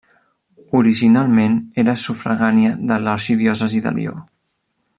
[0.77, 4.17] Originalment era sufragània de l'arxidiòcesi de Lió.